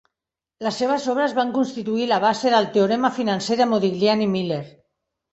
[0.67, 4.63] Les seves obres van constituir la base del "teorema financer de Modigliani-Miller"